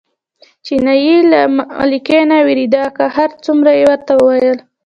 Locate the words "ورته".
3.91-4.13